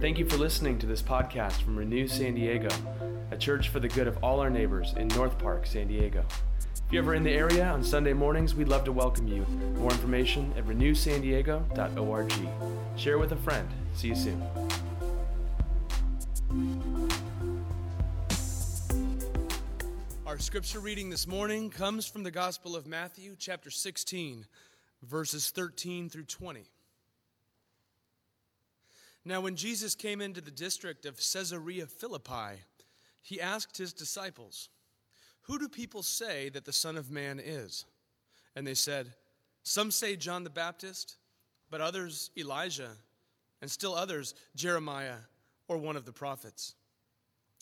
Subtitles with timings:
[0.00, 2.68] Thank you for listening to this podcast from Renew San Diego,
[3.32, 6.24] a church for the good of all our neighbors in North Park, San Diego.
[6.60, 9.44] If you're ever in the area on Sunday mornings, we'd love to welcome you.
[9.78, 12.32] More information at renewsandiego.org.
[12.96, 13.68] Share with a friend.
[13.94, 14.40] See you soon.
[20.26, 24.46] Our scripture reading this morning comes from the Gospel of Matthew, chapter 16,
[25.02, 26.70] verses 13 through 20.
[29.26, 32.62] Now, when Jesus came into the district of Caesarea Philippi,
[33.22, 34.68] he asked his disciples,
[35.42, 37.86] Who do people say that the Son of Man is?
[38.54, 39.14] And they said,
[39.64, 41.16] Some say John the Baptist,
[41.70, 42.92] but others Elijah,
[43.60, 45.16] and still others Jeremiah
[45.66, 46.74] or one of the prophets.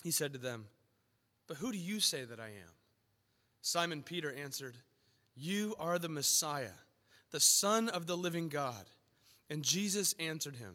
[0.03, 0.67] He said to them,
[1.47, 2.75] But who do you say that I am?
[3.63, 4.77] Simon Peter answered,
[5.35, 6.77] You are the Messiah,
[7.31, 8.85] the Son of the living God.
[9.49, 10.75] And Jesus answered him,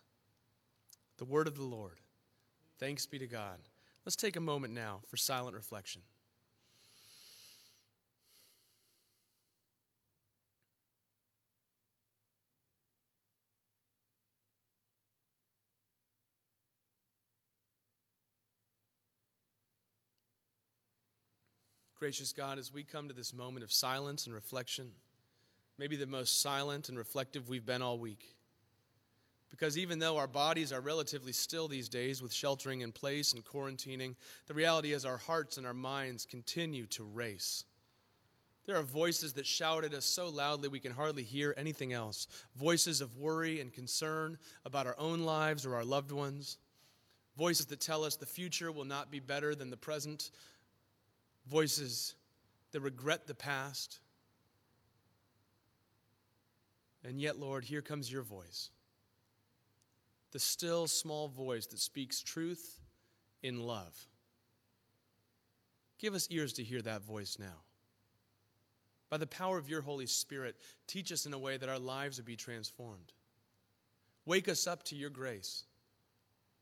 [1.21, 1.99] The word of the Lord.
[2.79, 3.59] Thanks be to God.
[4.07, 6.01] Let's take a moment now for silent reflection.
[21.99, 24.89] Gracious God, as we come to this moment of silence and reflection,
[25.77, 28.33] maybe the most silent and reflective we've been all week.
[29.51, 33.43] Because even though our bodies are relatively still these days with sheltering in place and
[33.43, 34.15] quarantining,
[34.47, 37.65] the reality is our hearts and our minds continue to race.
[38.65, 42.27] There are voices that shout at us so loudly we can hardly hear anything else.
[42.55, 46.57] Voices of worry and concern about our own lives or our loved ones.
[47.37, 50.31] Voices that tell us the future will not be better than the present.
[51.47, 52.15] Voices
[52.71, 53.99] that regret the past.
[57.03, 58.69] And yet, Lord, here comes your voice
[60.31, 62.79] the still small voice that speaks truth
[63.43, 64.07] in love.
[65.99, 67.61] Give us ears to hear that voice now.
[69.09, 70.55] By the power of your Holy Spirit,
[70.87, 73.11] teach us in a way that our lives would be transformed.
[74.25, 75.65] Wake us up to your grace.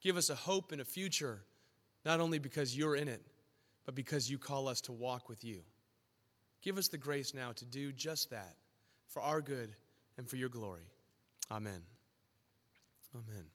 [0.02, 1.42] Give us a hope and a future,
[2.06, 3.22] not only because you're in it,
[3.86, 5.62] but because you call us to walk with you.
[6.62, 8.56] Give us the grace now to do just that
[9.08, 9.76] for our good
[10.18, 10.88] and for your glory.
[11.52, 11.82] Amen.
[13.16, 13.46] Amen.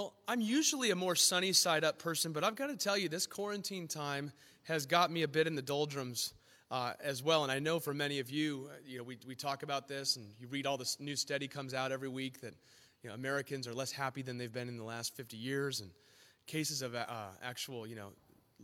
[0.00, 3.10] Well, I'm usually a more sunny side up person, but I've got to tell you,
[3.10, 6.32] this quarantine time has got me a bit in the doldrums
[6.70, 7.42] uh, as well.
[7.42, 10.16] And I know for many of you, uh, you know, we, we talk about this
[10.16, 12.54] and you read all this new study comes out every week that,
[13.02, 15.82] you know, Americans are less happy than they've been in the last 50 years.
[15.82, 15.90] And
[16.46, 17.04] cases of uh,
[17.42, 18.08] actual, you know,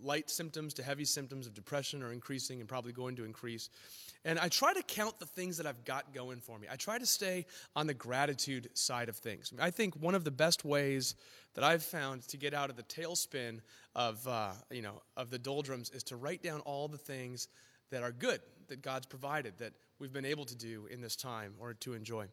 [0.03, 3.71] light symptoms to heavy symptoms of depression are increasing and probably going to increase.
[4.25, 6.67] And I try to count the things that I've got going for me.
[6.71, 9.53] I try to stay on the gratitude side of things.
[9.61, 11.15] I think one of the best ways
[11.55, 13.61] that I've found to get out of the tailspin
[13.95, 17.49] of, uh, you know, of the doldrums is to write down all the things
[17.91, 21.55] that are good that God's provided, that we've been able to do in this time
[21.59, 22.27] or to enjoy.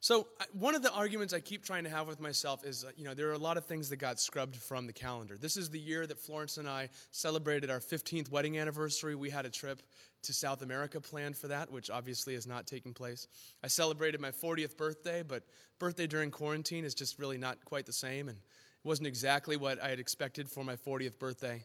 [0.00, 3.04] So, one of the arguments I keep trying to have with myself is, uh, you
[3.04, 5.36] know, there are a lot of things that got scrubbed from the calendar.
[5.38, 9.14] This is the year that Florence and I celebrated our 15th wedding anniversary.
[9.14, 9.82] We had a trip
[10.24, 13.26] to South America planned for that, which obviously is not taking place.
[13.64, 15.44] I celebrated my 40th birthday, but
[15.78, 19.82] birthday during quarantine is just really not quite the same, and it wasn't exactly what
[19.82, 21.64] I had expected for my 40th birthday.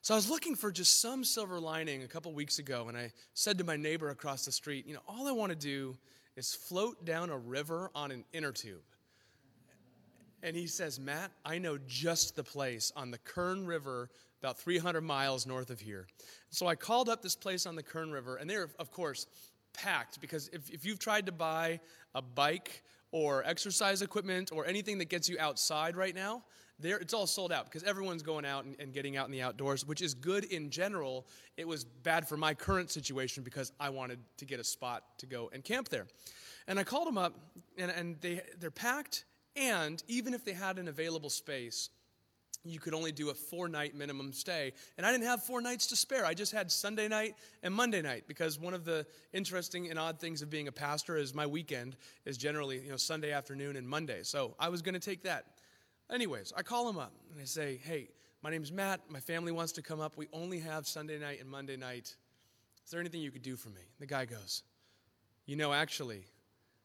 [0.00, 3.12] So I was looking for just some silver lining a couple weeks ago, and I
[3.34, 5.96] said to my neighbor across the street, you know, all I want to do
[6.38, 8.84] is float down a river on an inner tube.
[10.40, 14.08] And he says, Matt, I know just the place on the Kern River,
[14.40, 16.06] about 300 miles north of here.
[16.50, 19.26] So I called up this place on the Kern River, and they're, of course,
[19.74, 21.80] packed because if, if you've tried to buy
[22.14, 26.44] a bike or exercise equipment or anything that gets you outside right now,
[26.78, 29.42] there it's all sold out because everyone's going out and, and, getting out in the
[29.42, 31.26] outdoors which is good in general
[31.56, 35.26] it was bad for my current situation because i wanted to get a spot to
[35.26, 36.06] go and camp there
[36.66, 37.34] and i called them up
[37.76, 39.24] and, and they, they're packed
[39.56, 41.90] and even if they had an available space
[42.64, 44.72] you could only do a four night minimum stay.
[44.96, 46.24] And I didn't have four nights to spare.
[46.24, 50.20] I just had Sunday night and Monday night because one of the interesting and odd
[50.20, 53.88] things of being a pastor is my weekend is generally, you know, Sunday afternoon and
[53.88, 54.22] Monday.
[54.22, 55.46] So I was going to take that.
[56.10, 58.08] Anyways, I call him up and I say, hey,
[58.42, 59.00] my name's Matt.
[59.08, 60.16] My family wants to come up.
[60.16, 62.14] We only have Sunday night and Monday night.
[62.84, 63.82] Is there anything you could do for me?
[63.98, 64.62] The guy goes,
[65.44, 66.24] You know, actually,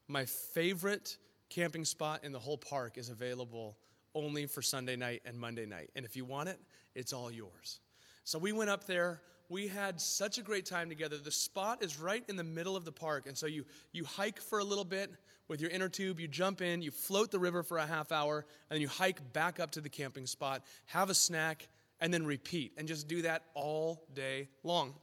[0.08, 1.18] my favorite
[1.50, 3.78] camping spot in the whole park is available
[4.16, 5.92] only for Sunday night and Monday night.
[5.96, 6.60] And if you want it,
[6.96, 7.80] it's all yours.
[8.26, 9.22] So we went up there.
[9.48, 11.18] We had such a great time together.
[11.18, 13.28] The spot is right in the middle of the park.
[13.28, 15.12] And so you, you hike for a little bit
[15.48, 18.46] with your inner tube, you jump in, you float the river for a half hour,
[18.70, 21.68] and then you hike back up to the camping spot, have a snack,
[22.00, 22.74] and then repeat.
[22.78, 24.96] And just do that all day long.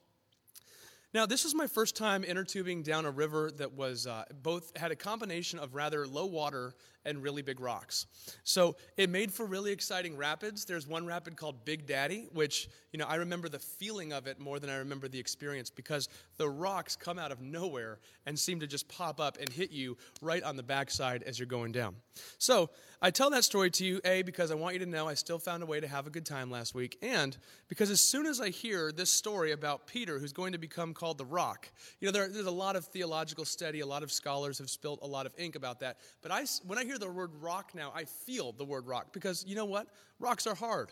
[1.12, 4.76] Now, this was my first time inner tubing down a river that was uh, both
[4.76, 6.74] had a combination of rather low water
[7.04, 8.06] and really big rocks.
[8.44, 10.64] So it made for really exciting rapids.
[10.64, 14.38] There's one rapid called Big Daddy, which, you know, I remember the feeling of it
[14.38, 18.60] more than I remember the experience because the rocks come out of nowhere and seem
[18.60, 21.96] to just pop up and hit you right on the backside as you're going down.
[22.38, 22.70] So
[23.02, 25.38] I tell that story to you, A, because I want you to know I still
[25.38, 27.36] found a way to have a good time last week, and
[27.68, 31.16] because as soon as I hear this story about Peter, who's going to become called
[31.16, 31.70] the rock,
[32.00, 34.98] you know, there, there's a lot of theological study, a lot of scholars have spilled
[35.02, 35.96] a lot of ink about that.
[36.20, 39.44] But I, when I hear the word rock now, I feel the word rock because
[39.46, 39.86] you know what?
[40.18, 40.90] Rocks are hard.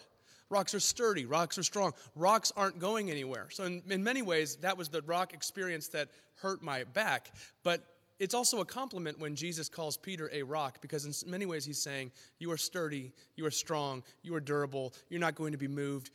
[0.49, 1.27] Rocks are sturdy.
[1.27, 1.93] Rocks are strong.
[2.15, 3.49] Rocks aren't going anywhere.
[3.51, 7.33] So, in, in many ways, that was the rock experience that hurt my back.
[7.65, 7.83] But
[8.21, 11.83] it's also a compliment when Jesus calls Peter a rock because, in many ways, he's
[11.83, 15.69] saying, You are sturdy, you are strong, you are durable, you're not going to be
[15.69, 16.11] moved,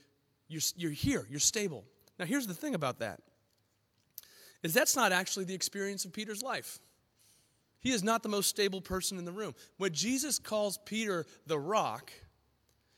[0.47, 1.83] you're, you're here, you're stable.
[2.18, 3.19] Now, here's the thing about that
[4.63, 6.80] is that's not actually the experience of Peter's life.
[7.83, 9.53] He is not the most stable person in the room.
[9.77, 12.13] When Jesus calls Peter the rock,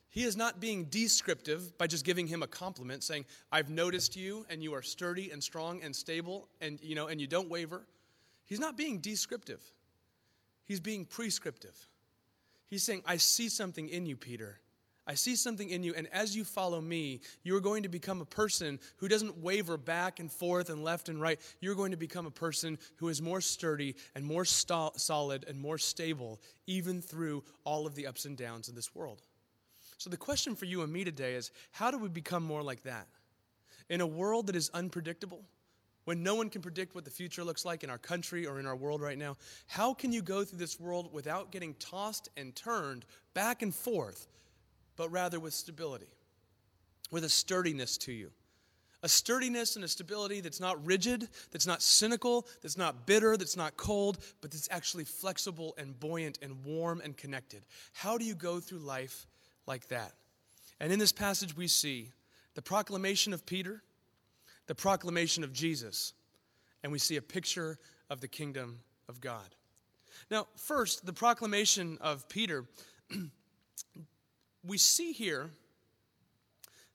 [0.09, 4.45] he is not being descriptive by just giving him a compliment saying, "I've noticed you
[4.47, 7.87] and you are sturdy and strong and stable and you know and you don't waver."
[8.45, 9.73] He's not being descriptive.
[10.65, 11.89] He's being prescriptive.
[12.67, 14.61] He's saying, "I see something in you, Peter.
[15.07, 18.22] I see something in you, and as you follow me, you are going to become
[18.22, 21.40] a person who doesn't waver back and forth and left and right.
[21.60, 25.60] You're going to become a person who is more sturdy and more st- solid and
[25.60, 29.22] more stable, even through all of the ups and downs of this world.
[29.98, 32.81] So, the question for you and me today is how do we become more like
[32.84, 33.07] that?
[33.90, 35.44] In a world that is unpredictable,
[36.06, 38.66] when no one can predict what the future looks like in our country or in
[38.66, 39.38] our world right now,
[39.68, 43.06] how can you go through this world without getting tossed and turned
[43.36, 44.28] back and forth
[44.95, 46.13] but rather with stability,
[47.12, 48.31] with a sturdiness to you.
[49.03, 53.56] A sturdiness and a stability that's not rigid, that's not cynical, that's not bitter, that's
[53.56, 57.63] not cold, but that's actually flexible and buoyant and warm and connected.
[57.94, 59.27] How do you go through life
[59.68, 60.13] like that?
[60.80, 62.09] And in this passage, we see
[62.56, 63.83] the proclamation of Peter,
[64.65, 66.13] the proclamation of Jesus,
[66.81, 67.77] and we see a picture
[68.09, 69.56] of the kingdom of God.
[70.31, 72.65] Now, first, the proclamation of Peter
[74.65, 75.50] we see here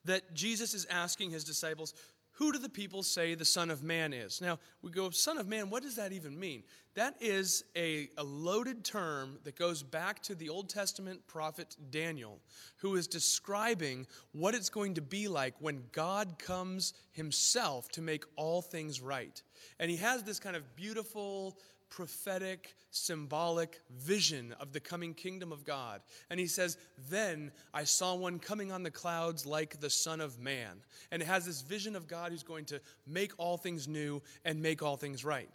[0.05, 1.93] that Jesus is asking his disciples,
[2.33, 4.41] Who do the people say the Son of Man is?
[4.41, 6.63] Now, we go, Son of Man, what does that even mean?
[6.95, 12.39] That is a, a loaded term that goes back to the Old Testament prophet Daniel,
[12.77, 18.25] who is describing what it's going to be like when God comes himself to make
[18.35, 19.41] all things right.
[19.79, 21.57] And he has this kind of beautiful,
[21.91, 26.01] prophetic, symbolic vision of the coming kingdom of God.
[26.31, 26.77] And he says,
[27.09, 30.81] Then I saw one coming on the clouds like the Son of Man.
[31.11, 34.61] And it has this vision of God who's going to make all things new and
[34.61, 35.49] make all things right.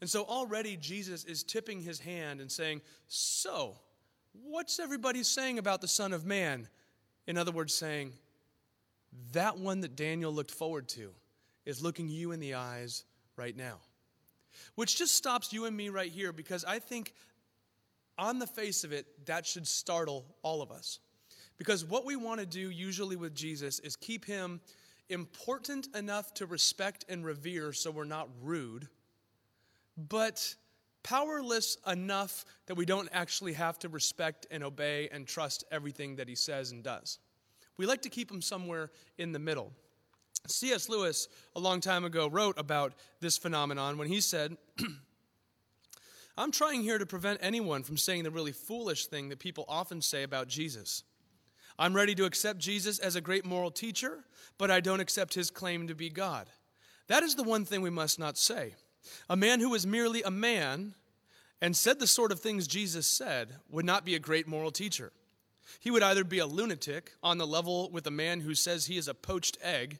[0.00, 3.74] And so already Jesus is tipping his hand and saying, So,
[4.44, 6.68] what's everybody saying about the Son of Man?
[7.26, 8.12] In other words, saying,
[9.32, 11.10] That one that Daniel looked forward to
[11.64, 13.04] is looking you in the eyes
[13.36, 13.78] right now.
[14.74, 17.14] Which just stops you and me right here because I think,
[18.18, 20.98] on the face of it, that should startle all of us.
[21.56, 24.60] Because what we want to do usually with Jesus is keep him
[25.08, 28.88] important enough to respect and revere so we're not rude,
[29.96, 30.54] but
[31.02, 36.28] powerless enough that we don't actually have to respect and obey and trust everything that
[36.28, 37.18] he says and does.
[37.76, 39.72] We like to keep him somewhere in the middle.
[40.46, 40.88] C.S.
[40.88, 44.56] Lewis, a long time ago, wrote about this phenomenon when he said,
[46.38, 50.00] I'm trying here to prevent anyone from saying the really foolish thing that people often
[50.00, 51.02] say about Jesus.
[51.78, 54.24] I'm ready to accept Jesus as a great moral teacher,
[54.56, 56.48] but I don't accept his claim to be God.
[57.08, 58.74] That is the one thing we must not say.
[59.28, 60.94] A man who was merely a man
[61.60, 65.12] and said the sort of things Jesus said would not be a great moral teacher.
[65.80, 68.96] He would either be a lunatic on the level with a man who says he
[68.96, 69.98] is a poached egg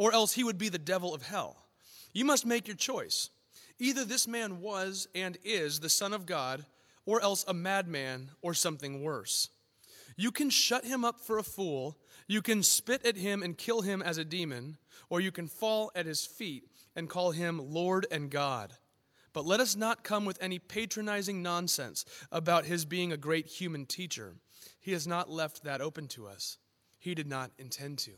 [0.00, 1.66] or else he would be the devil of hell.
[2.14, 3.28] You must make your choice.
[3.78, 6.64] Either this man was and is the Son of God,
[7.04, 9.50] or else a madman or something worse.
[10.16, 13.82] You can shut him up for a fool, you can spit at him and kill
[13.82, 14.78] him as a demon,
[15.10, 16.64] or you can fall at his feet
[16.96, 18.72] and call him Lord and God.
[19.34, 23.84] But let us not come with any patronizing nonsense about his being a great human
[23.84, 24.36] teacher.
[24.80, 26.56] He has not left that open to us.
[26.98, 28.12] He did not intend to.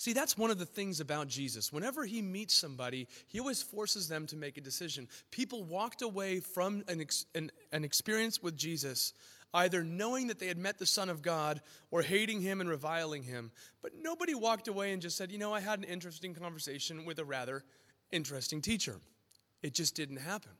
[0.00, 1.74] See, that's one of the things about Jesus.
[1.74, 5.06] Whenever he meets somebody, he always forces them to make a decision.
[5.30, 9.12] People walked away from an, ex- an, an experience with Jesus
[9.52, 13.22] either knowing that they had met the Son of God or hating him and reviling
[13.22, 13.50] him.
[13.82, 17.18] But nobody walked away and just said, You know, I had an interesting conversation with
[17.18, 17.62] a rather
[18.10, 18.96] interesting teacher.
[19.62, 20.52] It just didn't happen.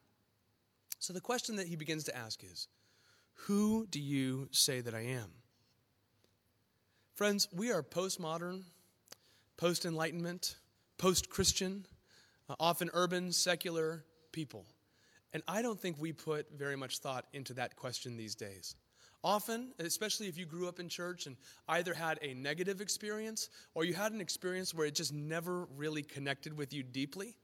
[0.98, 2.68] So the question that he begins to ask is
[3.46, 5.30] Who do you say that I am?
[7.14, 8.64] Friends, we are postmodern,
[9.60, 10.56] post enlightenment,
[10.96, 11.84] post Christian,
[12.48, 14.02] uh, often urban, secular
[14.32, 14.64] people.
[15.34, 18.74] And I don't think we put very much thought into that question these days.
[19.22, 21.36] Often, especially if you grew up in church and
[21.68, 26.02] either had a negative experience or you had an experience where it just never really
[26.02, 27.36] connected with you deeply,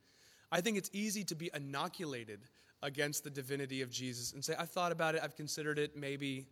[0.50, 2.40] I think it's easy to be inoculated
[2.82, 6.46] against the divinity of Jesus and say, I've thought about it, I've considered it, maybe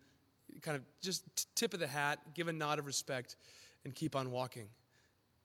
[0.61, 1.25] kind of just
[1.56, 3.37] tip of the hat, give a nod of respect,
[3.87, 4.68] and keep on walking.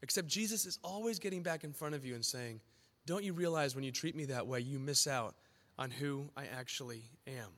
[0.02, 2.62] Except Jesus is always getting back in front of you and saying,
[3.06, 5.36] Don't you realize when you treat me that way, you miss out
[5.78, 7.50] on who I actually am?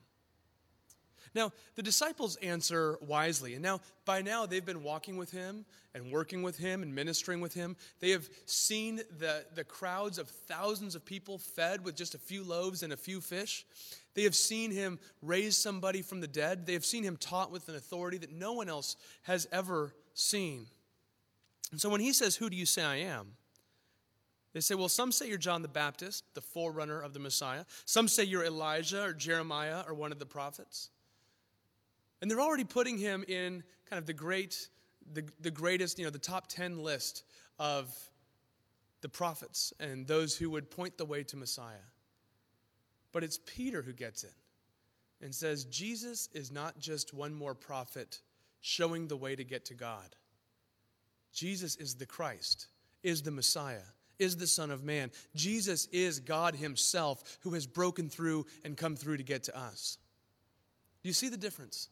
[1.34, 3.54] Now, the disciples answer wisely.
[3.54, 7.40] And now, by now, they've been walking with him and working with him and ministering
[7.40, 7.78] with him.
[8.00, 12.44] They have seen the, the crowds of thousands of people fed with just a few
[12.44, 13.66] loaves and a few fish.
[14.14, 16.66] They have seen him raise somebody from the dead.
[16.66, 20.68] They have seen him taught with an authority that no one else has ever seen.
[21.72, 23.34] And so when he says, Who do you say I am?
[24.54, 27.66] They say, Well, some say you're John the Baptist, the forerunner of the Messiah.
[27.86, 30.90] Some say you're Elijah or Jeremiah or one of the prophets.
[32.22, 34.70] And they're already putting him in kind of the great,
[35.14, 37.24] the, the greatest, you know, the top 10 list
[37.58, 37.94] of
[39.02, 41.88] the prophets and those who would point the way to Messiah.
[43.12, 44.34] But it's Peter who gets it
[45.22, 48.20] and says, Jesus is not just one more prophet
[48.62, 50.16] showing the way to get to God.
[51.34, 52.68] Jesus is the Christ,
[53.04, 53.84] is the Messiah,
[54.20, 55.12] is the Son of Man.
[55.36, 59.98] Jesus is God Himself who has broken through and come through to get to us.
[61.04, 61.90] Do you see the difference?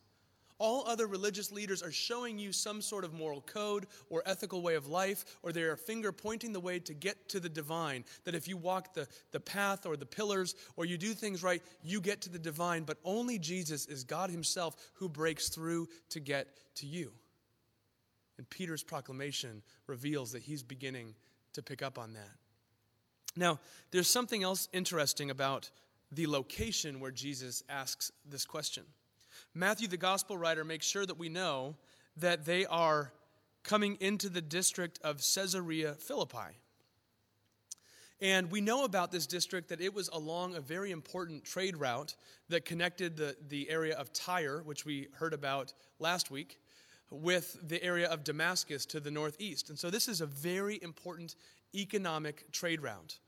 [0.59, 4.75] All other religious leaders are showing you some sort of moral code or ethical way
[4.75, 8.03] of life, or they are finger pointing the way to get to the divine.
[8.25, 11.63] That if you walk the, the path or the pillars or you do things right,
[11.81, 12.83] you get to the divine.
[12.83, 17.13] But only Jesus is God Himself who breaks through to get to you.
[18.39, 21.13] And Peter's proclamation reveals that he's beginning
[21.51, 22.31] to pick up on that.
[23.35, 23.59] Now,
[23.91, 25.69] there's something else interesting about
[26.13, 28.83] the location where Jesus asks this question.
[29.53, 31.75] Matthew, the gospel writer, makes sure that we know
[32.15, 33.11] that they are
[33.63, 36.55] coming into the district of Caesarea Philippi.
[38.21, 42.15] And we know about this district that it was along a very important trade route
[42.47, 46.57] that connected the, the area of Tyre, which we heard about last week,
[47.11, 49.69] with the area of Damascus to the northeast.
[49.69, 51.35] And so this is a very important
[51.73, 53.19] economic trade route.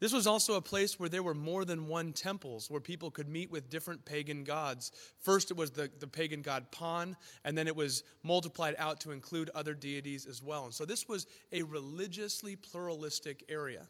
[0.00, 3.28] This was also a place where there were more than one temples where people could
[3.28, 4.92] meet with different pagan gods.
[5.20, 9.10] First, it was the, the pagan god Pan, and then it was multiplied out to
[9.10, 10.64] include other deities as well.
[10.64, 13.86] And so this was a religiously pluralistic area.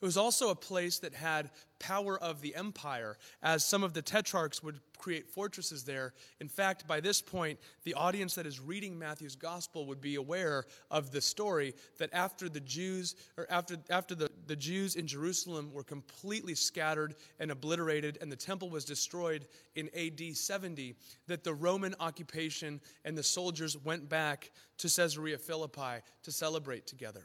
[0.00, 4.02] It was also a place that had power of the empire, as some of the
[4.02, 6.12] tetrarchs would create fortresses there.
[6.38, 10.64] In fact, by this point, the audience that is reading Matthew's gospel would be aware
[10.90, 15.72] of the story that after the Jews, or after, after the, the Jews in Jerusalem
[15.72, 20.94] were completely scattered and obliterated, and the temple was destroyed in AD 70,
[21.26, 27.24] that the Roman occupation and the soldiers went back to Caesarea Philippi to celebrate together.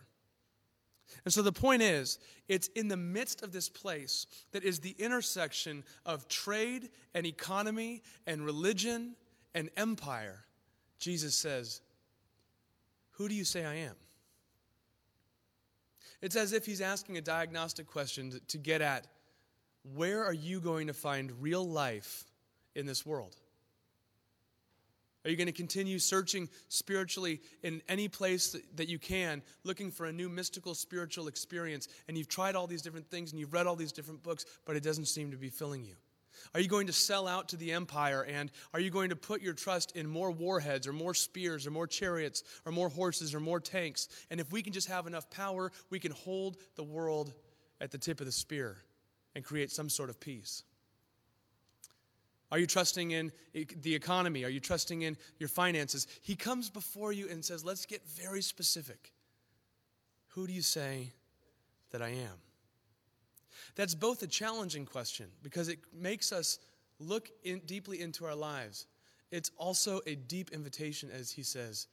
[1.26, 4.96] And so the point is, it's in the midst of this place that is the
[4.98, 9.16] intersection of trade and economy and religion
[9.54, 10.46] and empire.
[11.00, 11.82] Jesus says,
[13.12, 13.96] Who do you say I am?
[16.22, 19.08] It's as if he's asking a diagnostic question to, get at
[19.96, 22.26] where are you going to find real life
[22.76, 23.36] in this world?
[25.24, 30.08] Are you going to continue searching spiritually in any place that you can, looking for
[30.08, 31.88] a new mystical spiritual experience?
[32.08, 34.76] And you've tried all these different things and you've read all these different books, but
[34.76, 35.96] it doesn't seem to be filling you.
[36.56, 38.26] Are you going to sell out to the empire?
[38.28, 41.72] And are you going to put your trust in more warheads or more spears or
[41.72, 44.08] more chariots or more horses or more tanks?
[44.32, 47.34] And if we can just have enough power, we can hold the world
[47.80, 48.78] at the tip of the spear
[49.36, 50.64] and create some sort of peace.
[52.52, 54.44] Are you trusting in the economy?
[54.44, 56.06] Are you trusting in your finances?
[56.22, 59.14] He comes before you and says, Let's get very specific.
[60.30, 61.14] Who do you say
[61.92, 62.40] that I am?
[63.76, 66.60] That's both a challenging question because it makes us
[67.00, 68.88] look in, deeply into our lives.
[69.32, 71.88] It's also a deep invitation, as he says,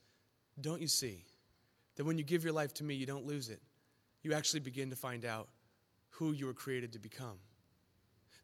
[0.61, 1.25] Don't you see
[1.97, 3.61] that when you give your life to me, you don't lose it?
[4.23, 5.49] You actually begin to find out
[6.11, 7.39] who you were created to become.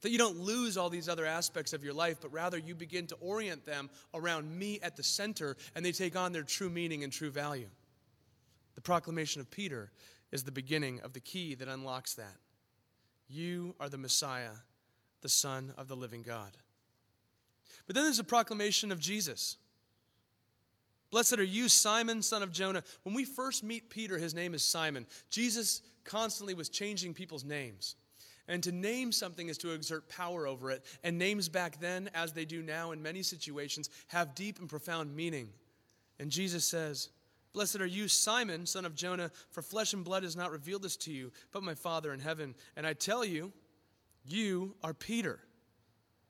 [0.05, 3.07] That you don't lose all these other aspects of your life, but rather you begin
[3.07, 7.05] to orient them around me at the center and they take on their true meaning
[7.05, 7.71] and true value.
[8.75, 9.91] The proclamation of Peter
[10.31, 12.37] is the beginning of the key that unlocks that.
[13.31, 14.51] You are the Messiah,
[15.23, 16.51] the Son of the living God.
[17.87, 19.57] But then there's a proclamation of Jesus.
[21.11, 22.83] Blessed are you, Simon, son of Jonah.
[23.05, 25.07] When we first meet Peter, his name is Simon.
[25.31, 27.97] Jesus constantly was changing people's names.
[28.47, 30.85] And to name something is to exert power over it.
[31.03, 35.15] And names back then, as they do now in many situations, have deep and profound
[35.17, 35.49] meaning.
[36.19, 37.09] And Jesus says,
[37.55, 40.97] Blessed are you, Simon, son of Jonah, for flesh and blood has not revealed this
[40.99, 42.55] to you, but my Father in heaven.
[42.77, 43.53] And I tell you,
[44.27, 45.39] you are Peter.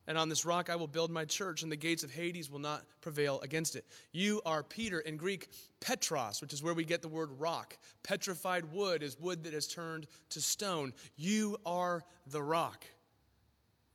[0.07, 2.59] And on this rock I will build my church, and the gates of Hades will
[2.59, 3.87] not prevail against it.
[4.13, 5.49] You are Peter, in Greek,
[5.81, 7.77] Petros, which is where we get the word rock.
[8.03, 10.93] Petrified wood is wood that has turned to stone.
[11.17, 12.85] You are the rock.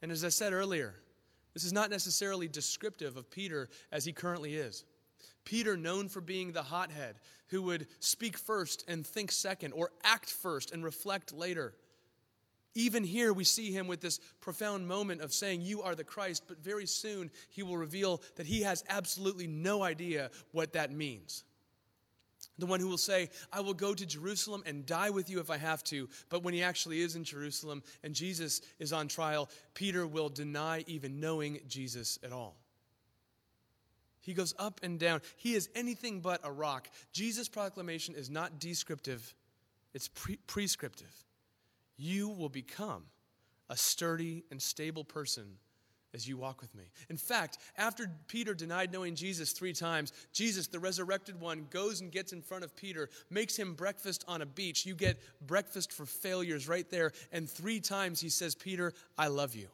[0.01, 0.95] And as I said earlier,
[1.53, 4.85] this is not necessarily descriptive of Peter as he currently is.
[5.45, 7.15] Peter, known for being the hothead,
[7.47, 11.73] who would speak first and think second, or act first and reflect later.
[12.75, 16.43] Even here, we see him with this profound moment of saying, You are the Christ,
[16.47, 21.43] but very soon he will reveal that he has absolutely no idea what that means.
[22.59, 25.49] The one who will say, I will go to Jerusalem and die with you if
[25.49, 26.09] I have to.
[26.29, 30.83] But when he actually is in Jerusalem and Jesus is on trial, Peter will deny
[30.85, 32.57] even knowing Jesus at all.
[34.21, 35.21] He goes up and down.
[35.38, 36.89] He is anything but a rock.
[37.13, 39.33] Jesus' proclamation is not descriptive,
[39.94, 41.25] it's pre- prescriptive
[42.00, 43.03] you will become
[43.70, 45.57] a sturdy and stable person
[46.14, 46.85] as you walk with me.
[47.09, 52.12] In fact, after Peter denied knowing Jesus three times, Jesus, the resurrected one, goes and
[52.12, 54.85] gets in front of Peter, makes him breakfast on a beach.
[54.85, 57.12] You get breakfast for failures right there.
[57.31, 59.68] And three times he says, Peter, I love you.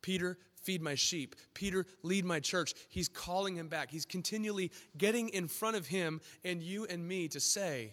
[0.00, 1.36] Peter, feed my sheep.
[1.52, 2.72] Peter, lead my church.
[2.88, 3.90] He's calling him back.
[3.90, 7.92] He's continually getting in front of him and you and me to say,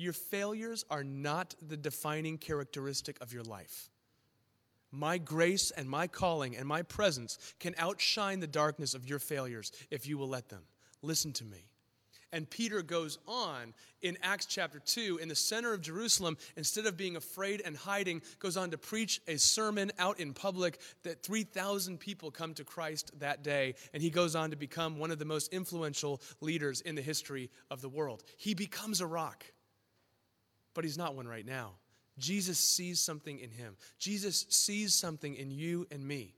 [0.00, 3.90] your failures are not the defining characteristic of your life.
[4.90, 9.70] My grace and my calling and my presence can outshine the darkness of your failures
[9.90, 10.62] if you will let them.
[11.02, 11.70] Listen to me.
[12.32, 16.96] And Peter goes on in Acts chapter 2 in the center of Jerusalem, instead of
[16.96, 21.98] being afraid and hiding, goes on to preach a sermon out in public that 3,000
[21.98, 23.74] people come to Christ that day.
[23.92, 27.50] And he goes on to become one of the most influential leaders in the history
[27.68, 28.22] of the world.
[28.36, 29.44] He becomes a rock
[30.74, 31.72] but he's not one right now.
[32.18, 33.76] Jesus sees something in him.
[33.98, 36.34] Jesus sees something in you and me.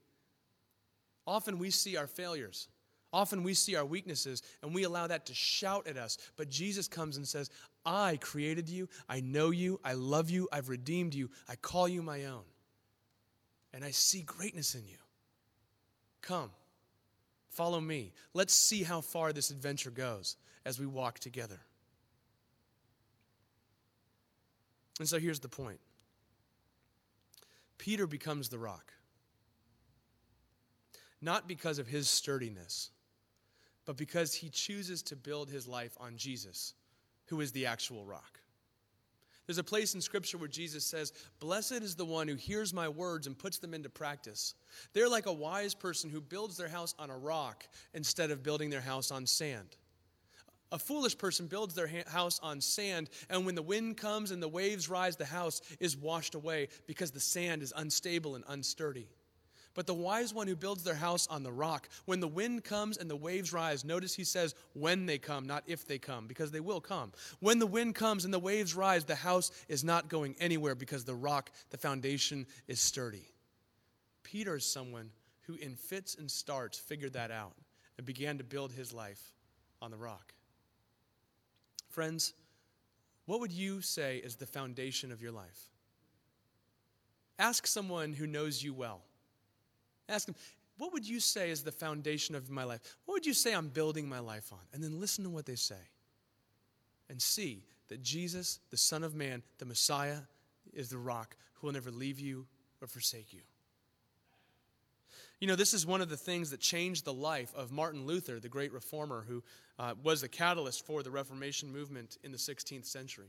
[1.26, 2.68] Often we see our failures.
[3.12, 6.16] Often we see our weaknesses and we allow that to shout at us.
[6.36, 7.50] But Jesus comes and says,
[7.84, 8.88] I created you.
[9.08, 9.80] I know you.
[9.84, 10.48] I love you.
[10.52, 11.30] I've redeemed you.
[11.48, 12.44] I call you my own.
[13.74, 14.96] And I see greatness in you.
[16.22, 16.50] Come,
[17.50, 18.12] follow me.
[18.32, 21.58] Let's see how far this adventure goes as we walk together.
[24.98, 25.80] And so here's the point
[27.78, 28.92] Peter becomes the rock.
[31.20, 32.90] Not because of his sturdiness,
[33.84, 36.74] but because he chooses to build his life on Jesus,
[37.26, 38.40] who is the actual rock.
[39.46, 42.88] There's a place in Scripture where Jesus says, Blessed is the one who hears my
[42.88, 44.54] words and puts them into practice.
[44.92, 48.70] They're like a wise person who builds their house on a rock instead of building
[48.70, 49.76] their house on sand.
[50.72, 54.48] A foolish person builds their house on sand, and when the wind comes and the
[54.48, 59.06] waves rise, the house is washed away because the sand is unstable and unsturdy.
[59.74, 62.96] But the wise one who builds their house on the rock, when the wind comes
[62.96, 66.50] and the waves rise, notice he says when they come, not if they come, because
[66.50, 67.12] they will come.
[67.40, 71.04] When the wind comes and the waves rise, the house is not going anywhere because
[71.04, 73.28] the rock, the foundation, is sturdy.
[74.22, 75.10] Peter is someone
[75.42, 77.54] who, in fits and starts, figured that out
[77.98, 79.32] and began to build his life
[79.82, 80.32] on the rock.
[81.92, 82.32] Friends,
[83.26, 85.68] what would you say is the foundation of your life?
[87.38, 89.02] Ask someone who knows you well.
[90.08, 90.34] Ask them,
[90.78, 92.80] what would you say is the foundation of my life?
[93.04, 94.58] What would you say I'm building my life on?
[94.72, 95.74] And then listen to what they say.
[97.10, 100.20] And see that Jesus, the Son of Man, the Messiah,
[100.72, 102.46] is the rock who will never leave you
[102.80, 103.42] or forsake you.
[105.42, 108.38] You know, this is one of the things that changed the life of Martin Luther,
[108.38, 109.42] the great reformer who
[109.76, 113.26] uh, was the catalyst for the Reformation movement in the 16th century.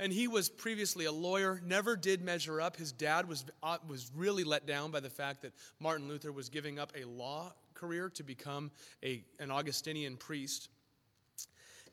[0.00, 2.74] And he was previously a lawyer, never did measure up.
[2.74, 6.48] His dad was, uh, was really let down by the fact that Martin Luther was
[6.48, 8.72] giving up a law career to become
[9.04, 10.68] a, an Augustinian priest.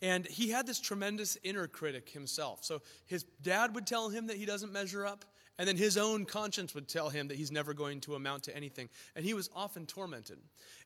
[0.01, 2.65] And he had this tremendous inner critic himself.
[2.65, 5.25] So his dad would tell him that he doesn't measure up.
[5.59, 8.55] And then his own conscience would tell him that he's never going to amount to
[8.55, 8.89] anything.
[9.15, 10.39] And he was often tormented.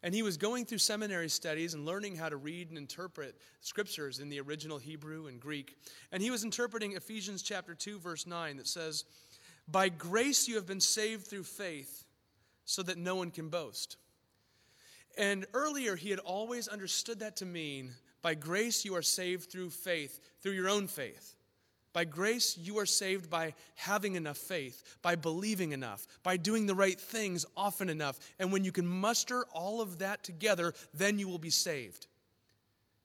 [0.04, 4.20] And he was going through seminary studies and learning how to read and interpret scriptures
[4.20, 5.78] in the original Hebrew and Greek.
[6.12, 9.06] And he was interpreting Ephesians chapter 2 verse 9 that says,
[9.70, 12.04] "By grace you have been saved through faith,
[12.66, 13.96] so that no one can boast."
[15.18, 19.70] And earlier he had always understood that to mean, by grace you are saved through
[19.70, 21.37] faith, through your own faith.
[21.98, 26.76] By grace, you are saved by having enough faith, by believing enough, by doing the
[26.76, 28.20] right things often enough.
[28.38, 32.06] And when you can muster all of that together, then you will be saved.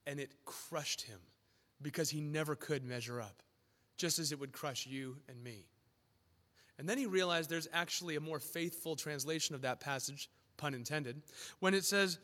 [0.07, 1.20] And it crushed him
[1.81, 3.42] because he never could measure up,
[3.96, 5.64] just as it would crush you and me.
[6.78, 10.28] And then he realized there's actually a more faithful translation of that passage,
[10.59, 11.22] pun intended,
[11.61, 12.18] when it says,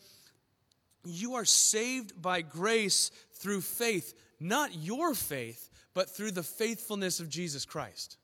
[1.03, 5.68] You are saved by grace through faith, not your faith
[5.99, 8.19] but through the faithfulness of Jesus Christ.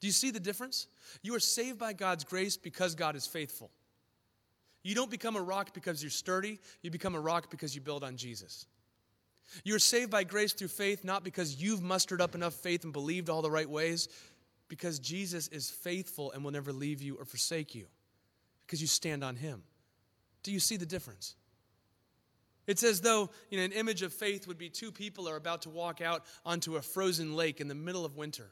[0.00, 0.86] Do you see the difference?
[1.20, 3.70] You are saved by God's grace because God is faithful.
[4.82, 8.02] You don't become a rock because you're sturdy, you become a rock because you build
[8.02, 8.64] on Jesus.
[9.64, 13.28] You're saved by grace through faith, not because you've mustered up enough faith and believed
[13.28, 14.08] all the right ways,
[14.68, 17.84] because Jesus is faithful and will never leave you or forsake you,
[18.64, 19.62] because you stand on Him.
[20.42, 21.34] Do you see the difference?
[22.72, 25.60] It's as though you know, an image of faith would be two people are about
[25.62, 28.48] to walk out onto a frozen lake in the middle of winter.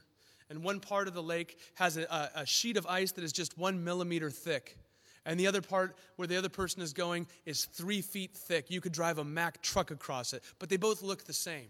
[0.50, 3.56] And one part of the lake has a, a sheet of ice that is just
[3.56, 4.76] one millimeter thick.
[5.24, 8.70] And the other part where the other person is going is three feet thick.
[8.70, 11.68] You could drive a Mack truck across it, but they both look the same.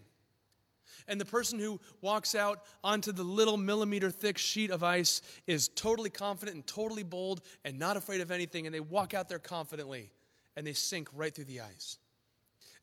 [1.07, 5.69] And the person who walks out onto the little millimeter thick sheet of ice is
[5.69, 8.65] totally confident and totally bold and not afraid of anything.
[8.65, 10.11] And they walk out there confidently
[10.57, 11.97] and they sink right through the ice.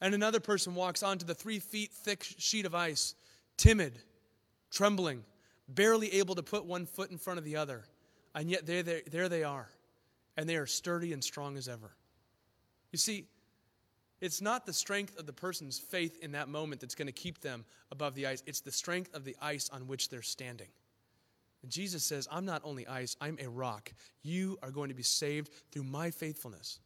[0.00, 3.14] And another person walks onto the three feet thick sheet of ice,
[3.56, 3.98] timid,
[4.70, 5.24] trembling,
[5.68, 7.84] barely able to put one foot in front of the other.
[8.34, 9.68] And yet there, there, there they are.
[10.36, 11.90] And they are sturdy and strong as ever.
[12.92, 13.26] You see,
[14.20, 17.40] it's not the strength of the person's faith in that moment that's going to keep
[17.40, 20.68] them above the ice, it's the strength of the ice on which they're standing.
[21.62, 23.92] And Jesus says, I'm not only ice, I'm a rock.
[24.22, 26.78] You are going to be saved through my faithfulness.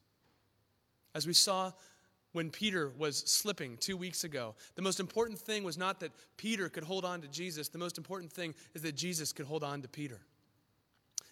[1.14, 1.72] As we saw
[2.32, 4.54] when Peter was slipping two weeks ago.
[4.74, 7.98] The most important thing was not that Peter could hold on to Jesus, the most
[7.98, 10.20] important thing is that Jesus could hold on to Peter.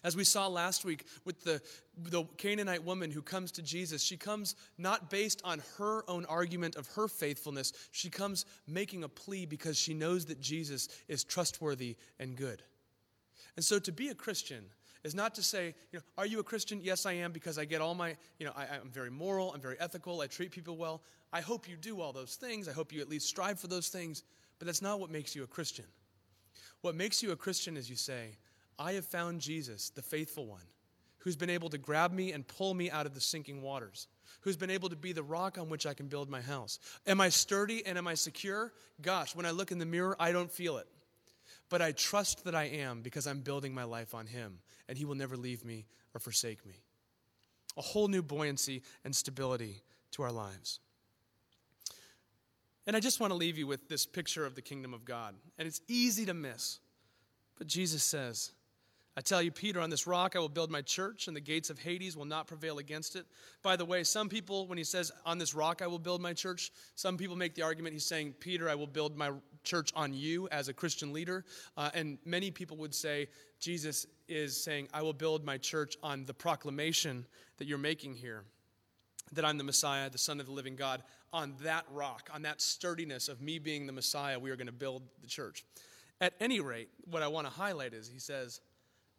[0.03, 1.61] As we saw last week with the,
[1.95, 6.75] the Canaanite woman who comes to Jesus, she comes not based on her own argument
[6.75, 7.71] of her faithfulness.
[7.91, 12.63] She comes making a plea because she knows that Jesus is trustworthy and good.
[13.55, 14.65] And so to be a Christian,
[15.03, 16.79] is not to say, you know, are you a Christian?
[16.81, 19.61] Yes, I am, because I get all my, you know, I, I'm very moral, I'm
[19.61, 21.01] very ethical, I treat people well.
[21.33, 22.67] I hope you do all those things.
[22.67, 24.23] I hope you at least strive for those things.
[24.59, 25.85] But that's not what makes you a Christian.
[26.81, 28.37] What makes you a Christian is you say,
[28.77, 30.65] I have found Jesus, the faithful one,
[31.19, 34.07] who's been able to grab me and pull me out of the sinking waters,
[34.41, 36.79] who's been able to be the rock on which I can build my house.
[37.07, 38.73] Am I sturdy and am I secure?
[39.01, 40.87] Gosh, when I look in the mirror, I don't feel it.
[41.71, 45.05] But I trust that I am because I'm building my life on Him, and He
[45.05, 46.83] will never leave me or forsake me.
[47.77, 49.81] A whole new buoyancy and stability
[50.11, 50.81] to our lives.
[52.85, 55.33] And I just want to leave you with this picture of the kingdom of God.
[55.57, 56.79] And it's easy to miss.
[57.57, 58.51] But Jesus says,
[59.15, 61.69] I tell you, Peter, on this rock I will build my church, and the gates
[61.69, 63.25] of Hades will not prevail against it.
[63.61, 66.33] By the way, some people, when he says, On this rock I will build my
[66.33, 69.31] church, some people make the argument he's saying, Peter, I will build my
[69.63, 71.45] church on you as a Christian leader.
[71.77, 73.27] Uh, and many people would say,
[73.59, 77.25] Jesus is saying, I will build my church on the proclamation
[77.57, 78.43] that you're making here
[79.33, 81.03] that I'm the Messiah, the Son of the living God.
[81.33, 84.73] On that rock, on that sturdiness of me being the Messiah, we are going to
[84.73, 85.63] build the church.
[86.19, 88.61] At any rate, what I want to highlight is he says,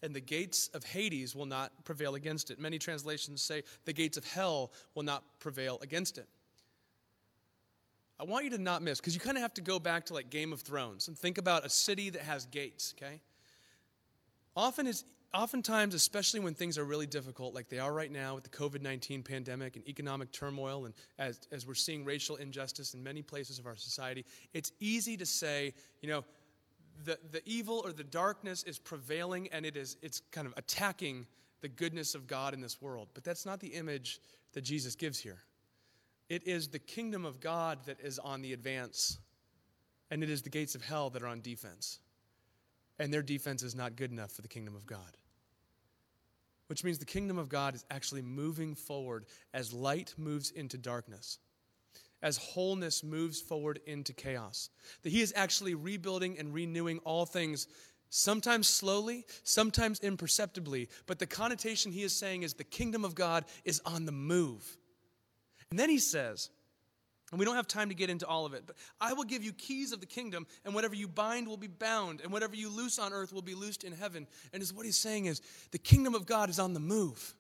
[0.02, 2.58] and the gates of Hades will not prevail against it.
[2.58, 6.26] Many translations say the gates of hell will not prevail against it.
[8.22, 10.14] I want you to not miss, because you kind of have to go back to
[10.14, 13.20] like Game of Thrones and think about a city that has gates, okay?
[14.54, 15.04] Often is
[15.34, 18.80] oftentimes, especially when things are really difficult, like they are right now with the COVID
[18.80, 23.58] 19 pandemic and economic turmoil, and as, as we're seeing racial injustice in many places
[23.58, 26.24] of our society, it's easy to say, you know,
[27.04, 31.26] the, the evil or the darkness is prevailing and it is it's kind of attacking
[31.60, 33.08] the goodness of God in this world.
[33.14, 34.20] But that's not the image
[34.52, 35.42] that Jesus gives here.
[36.32, 39.18] It is the kingdom of God that is on the advance,
[40.10, 41.98] and it is the gates of hell that are on defense.
[42.98, 45.18] And their defense is not good enough for the kingdom of God.
[46.68, 51.38] Which means the kingdom of God is actually moving forward as light moves into darkness
[52.22, 54.70] as wholeness moves forward into chaos.
[55.02, 57.66] That He is actually rebuilding and renewing all things,
[58.08, 60.88] sometimes slowly, sometimes imperceptibly.
[61.06, 64.78] But the connotation He is saying is the kingdom of God is on the move.
[65.72, 66.50] And then He says,
[67.30, 69.42] and we don't have time to get into all of it, but I will give
[69.42, 72.68] you keys of the kingdom, and whatever you bind will be bound, and whatever you
[72.68, 74.26] loose on earth will be loosed in heaven.
[74.52, 77.34] And is what he's saying is the kingdom of God is on the move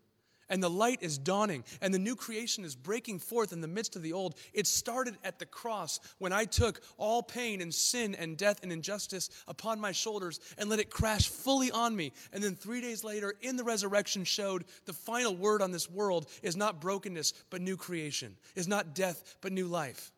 [0.52, 3.96] and the light is dawning, and the new creation is breaking forth in the midst
[3.96, 4.34] of the old.
[4.52, 8.70] It started at the cross when I took all pain and sin and death and
[8.70, 12.12] injustice upon my shoulders and let it crash fully on me.
[12.34, 16.28] And then three days later, in the resurrection, showed the final word on this world
[16.42, 20.12] is not brokenness, but new creation, is not death, but new life.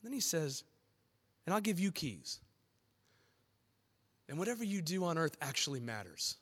[0.00, 0.62] And then he says,
[1.44, 2.38] and I'll give you keys.
[4.28, 6.36] And whatever you do on earth actually matters.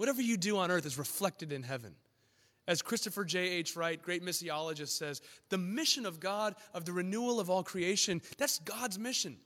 [0.00, 1.94] Whatever you do on earth is reflected in heaven.
[2.66, 3.76] As Christopher J.H.
[3.76, 8.60] Wright, great missiologist, says, the mission of God, of the renewal of all creation, that's
[8.60, 9.36] God's mission.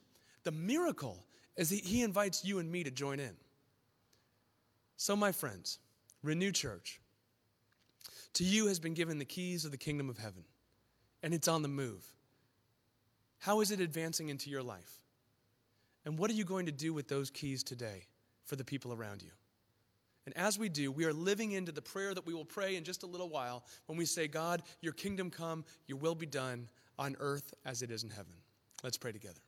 [0.45, 3.33] The miracle is that He invites you and me to join in.
[4.97, 5.81] So, my friends,
[6.23, 7.01] Renew Church,
[8.35, 10.45] to you has been given the keys of the kingdom of heaven,
[11.25, 12.07] and it's on the move.
[13.41, 15.01] How is it advancing into your life?
[16.05, 18.05] And what are you going to do with those keys today
[18.45, 19.33] for the people around you?
[20.27, 22.85] And as we do, we are living into the prayer that we will pray in
[22.85, 26.69] just a little while when we say, God, your kingdom come, your will be done
[26.99, 28.33] on earth as it is in heaven.
[28.83, 29.41] Let's pray together.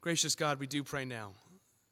[0.00, 1.32] Gracious God, we do pray now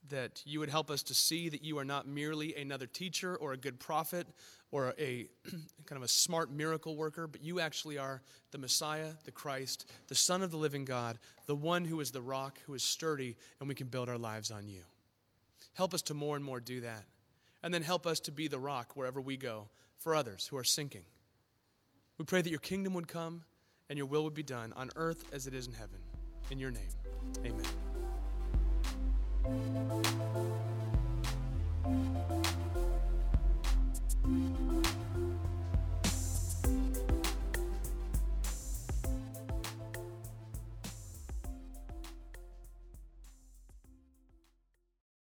[0.08, 3.52] that you would help us to see that you are not merely another teacher or
[3.52, 4.26] a good prophet
[4.70, 5.26] or a
[5.86, 10.14] kind of a smart miracle worker, but you actually are the Messiah, the Christ, the
[10.14, 13.68] Son of the living God, the one who is the rock, who is sturdy, and
[13.68, 14.82] we can build our lives on you.
[15.74, 17.04] Help us to more and more do that.
[17.62, 20.64] And then help us to be the rock wherever we go for others who are
[20.64, 21.04] sinking.
[22.18, 23.44] We pray that your kingdom would come
[23.88, 25.98] and your will would be done on earth as it is in heaven.
[26.50, 26.90] In your name,
[27.44, 27.62] amen.